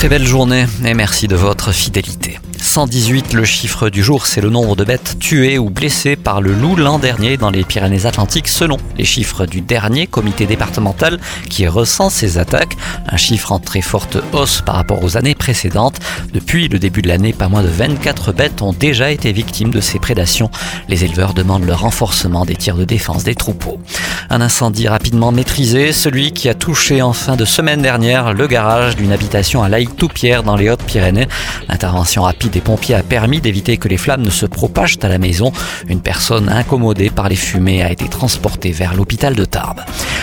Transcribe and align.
Très 0.00 0.08
belle 0.08 0.26
journée 0.26 0.64
et 0.82 0.94
merci 0.94 1.28
de 1.28 1.36
votre 1.36 1.72
fidélité. 1.72 2.40
118, 2.58 3.34
le 3.34 3.44
chiffre 3.44 3.90
du 3.90 4.02
jour, 4.02 4.26
c'est 4.26 4.40
le 4.40 4.48
nombre 4.48 4.74
de 4.74 4.82
bêtes 4.82 5.18
tuées 5.18 5.58
ou 5.58 5.68
blessées 5.68 6.16
par 6.16 6.40
le 6.40 6.54
loup 6.54 6.74
l'an 6.74 6.98
dernier 6.98 7.36
dans 7.36 7.50
les 7.50 7.64
Pyrénées-Atlantiques 7.64 8.48
selon 8.48 8.78
les 8.96 9.04
chiffres 9.04 9.44
du 9.44 9.60
dernier 9.60 10.06
comité 10.06 10.46
départemental 10.46 11.20
qui 11.50 11.66
recense 11.66 12.14
ces 12.14 12.38
attaques. 12.38 12.78
Un 13.08 13.18
chiffre 13.18 13.52
en 13.52 13.58
très 13.58 13.82
forte 13.82 14.16
hausse 14.32 14.62
par 14.62 14.76
rapport 14.76 15.04
aux 15.04 15.18
années 15.18 15.34
précédentes. 15.34 16.00
Depuis 16.32 16.68
le 16.68 16.78
début 16.78 17.02
de 17.02 17.08
l'année, 17.08 17.34
pas 17.34 17.48
moins 17.48 17.62
de 17.62 17.68
24 17.68 18.32
bêtes 18.32 18.62
ont 18.62 18.72
déjà 18.72 19.10
été 19.10 19.32
victimes 19.32 19.70
de 19.70 19.82
ces 19.82 19.98
prédations. 19.98 20.50
Les 20.88 21.04
éleveurs 21.04 21.34
demandent 21.34 21.66
le 21.66 21.74
renforcement 21.74 22.46
des 22.46 22.56
tirs 22.56 22.76
de 22.76 22.84
défense 22.84 23.24
des 23.24 23.34
troupeaux. 23.34 23.78
Un 24.32 24.40
incendie 24.40 24.86
rapidement 24.86 25.32
maîtrisé, 25.32 25.92
celui 25.92 26.30
qui 26.30 26.48
a 26.48 26.54
touché 26.54 27.02
en 27.02 27.12
fin 27.12 27.34
de 27.34 27.44
semaine 27.44 27.82
dernière 27.82 28.32
le 28.32 28.46
garage 28.46 28.94
d'une 28.94 29.10
habitation 29.10 29.64
à 29.64 29.68
Laïc-Toupierre 29.68 30.44
dans 30.44 30.54
les 30.54 30.70
Hautes-Pyrénées. 30.70 31.26
L'intervention 31.68 32.22
rapide 32.22 32.52
des 32.52 32.60
pompiers 32.60 32.94
a 32.94 33.02
permis 33.02 33.40
d'éviter 33.40 33.76
que 33.76 33.88
les 33.88 33.96
flammes 33.96 34.22
ne 34.22 34.30
se 34.30 34.46
propagent 34.46 34.98
à 35.02 35.08
la 35.08 35.18
maison. 35.18 35.50
Une 35.88 36.00
personne 36.00 36.48
incommodée 36.48 37.10
par 37.10 37.28
les 37.28 37.34
fumées 37.34 37.82
a 37.82 37.90
été 37.90 38.08
transportée 38.08 38.70
vers 38.70 38.94
l'hôpital 38.94 39.34
de 39.34 39.44
Tarbes. 39.44 39.80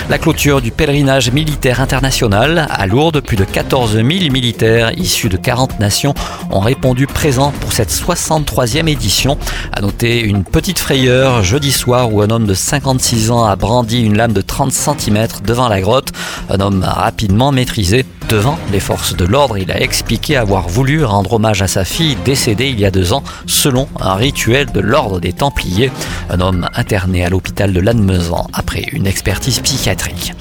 La 0.09 0.17
clôture 0.17 0.61
du 0.61 0.71
pèlerinage 0.71 1.31
militaire 1.31 1.81
international 1.81 2.67
à 2.69 2.87
Lourdes, 2.87 3.21
plus 3.21 3.37
de 3.37 3.43
14 3.43 3.95
000 3.95 4.07
militaires 4.07 4.91
issus 4.97 5.29
de 5.29 5.37
40 5.37 5.79
nations 5.79 6.13
ont 6.49 6.59
répondu 6.59 7.07
présents 7.07 7.51
pour 7.59 7.73
cette 7.73 7.91
63e 7.91 8.87
édition. 8.87 9.37
À 9.73 9.81
noter 9.81 10.21
une 10.21 10.43
petite 10.43 10.79
frayeur 10.79 11.43
jeudi 11.43 11.71
soir 11.71 12.13
où 12.13 12.21
un 12.21 12.29
homme 12.29 12.45
de 12.45 12.53
56 12.53 13.31
ans 13.31 13.45
a 13.45 13.55
brandi 13.55 14.01
une 14.01 14.17
lame 14.17 14.33
de 14.33 14.41
30 14.41 14.71
cm 14.71 15.27
devant 15.45 15.67
la 15.67 15.81
grotte. 15.81 16.13
Un 16.49 16.59
homme 16.59 16.83
rapidement 16.83 17.51
maîtrisé 17.51 18.05
devant 18.29 18.57
les 18.71 18.79
forces 18.79 19.15
de 19.15 19.25
l'ordre. 19.25 19.57
Il 19.57 19.71
a 19.71 19.79
expliqué 19.79 20.37
avoir 20.37 20.67
voulu 20.67 21.03
rendre 21.03 21.33
hommage 21.33 21.61
à 21.61 21.67
sa 21.67 21.85
fille 21.85 22.17
décédée 22.25 22.69
il 22.69 22.79
y 22.79 22.85
a 22.85 22.91
deux 22.91 23.13
ans 23.13 23.23
selon 23.45 23.87
un 23.99 24.15
rituel 24.15 24.71
de 24.71 24.79
l'ordre 24.79 25.19
des 25.19 25.33
Templiers. 25.33 25.91
Un 26.29 26.39
homme 26.41 26.69
interné 26.73 27.25
à 27.25 27.29
l'hôpital 27.29 27.73
de 27.73 27.79
Lannemezan 27.79 28.47
après 28.53 28.85
une 28.91 29.07
expertise 29.07 29.59
psychiatrique. 29.59 30.33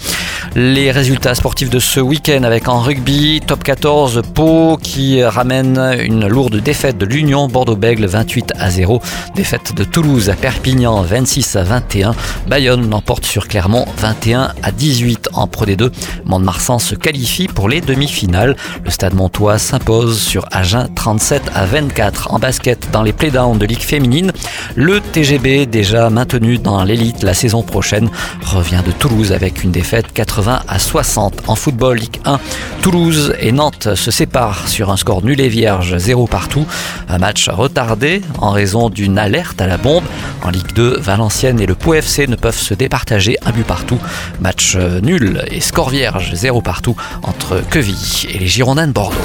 Les 0.59 0.91
résultats 0.91 1.35
sportifs 1.35 1.69
de 1.69 1.79
ce 1.79 2.01
week-end 2.01 2.43
avec 2.43 2.67
en 2.67 2.81
rugby, 2.81 3.43
top 3.47 3.63
14, 3.63 4.23
Pau 4.33 4.79
qui 4.83 5.23
ramène 5.23 5.79
une 6.01 6.27
lourde 6.27 6.57
défaite 6.57 6.97
de 6.97 7.05
l'Union 7.05 7.47
Bordeaux-Bègle 7.47 8.07
28 8.07 8.55
à 8.59 8.71
0. 8.71 9.03
Défaite 9.35 9.75
de 9.75 9.85
Toulouse 9.85 10.31
à 10.31 10.35
Perpignan 10.35 11.03
26 11.03 11.57
à 11.57 11.63
21. 11.63 12.15
Bayonne 12.49 12.89
l'emporte 12.89 13.27
sur 13.27 13.49
Clermont 13.49 13.85
21 13.99 14.55
à 14.63 14.73
18 14.73 15.29
en 15.35 15.47
Pro 15.47 15.67
D2. 15.67 15.91
Mont-de-Marsan 16.25 16.79
se 16.79 16.95
qualifie 16.95 17.49
pour 17.49 17.69
les 17.69 17.83
demi-finales. 17.83 18.57
Le 18.83 18.91
stade 18.91 19.13
montois 19.13 19.59
s'impose 19.59 20.19
sur 20.19 20.47
Agen 20.53 20.89
37 20.95 21.51
à 21.55 21.67
24 21.67 22.33
en 22.33 22.39
basket 22.39 22.89
dans 22.93 23.03
les 23.03 23.13
playdowns 23.13 23.59
de 23.59 23.67
Ligue 23.67 23.83
féminine. 23.83 24.33
Le 24.75 25.03
TGB 25.03 25.67
déjà 25.67 26.09
maintenu 26.09 26.57
dans 26.57 26.83
l'élite 26.83 27.23
la 27.23 27.35
saison 27.35 27.63
prochaine 27.63 28.09
revient 28.43 28.81
de 28.87 28.93
Toulouse 28.93 29.33
avec 29.33 29.63
une 29.63 29.71
défaite 29.71 30.15
80 30.15 30.46
à 30.47 30.79
60. 30.79 31.43
En 31.49 31.55
football, 31.57 31.99
Ligue 31.99 32.21
1, 32.25 32.39
Toulouse 32.83 33.35
et 33.41 33.53
Nantes 33.53 33.95
se 33.95 34.11
séparent 34.11 34.69
sur 34.69 34.91
un 34.91 34.97
score 34.97 35.25
nul 35.25 35.41
et 35.41 35.49
vierge, 35.49 35.97
0 35.97 36.27
partout. 36.27 36.67
Un 37.09 37.19
match 37.19 37.49
retardé 37.49 38.23
en 38.39 38.51
raison 38.51 38.89
d'une 38.89 39.19
alerte 39.19 39.61
à 39.61 39.67
la 39.67 39.77
bombe. 39.77 40.05
En 40.43 40.51
Ligue 40.51 40.73
2, 40.75 40.99
Valenciennes 41.01 41.61
et 41.61 41.67
le 41.67 41.75
Pau 41.75 41.95
FC 41.95 42.27
ne 42.27 42.37
peuvent 42.37 42.59
se 42.59 42.75
départager 42.75 43.37
un 43.45 43.51
but 43.51 43.67
partout. 43.67 43.99
Match 44.41 44.77
nul 44.77 45.45
et 45.51 45.61
score 45.61 45.91
vierge, 45.91 46.33
0 46.35 46.61
partout 46.61 46.97
entre 47.23 47.63
Quevilly 47.71 48.29
et 48.33 48.39
les 48.39 48.47
Girondins 48.47 48.87
de 48.87 48.93
Bordeaux. 48.93 49.17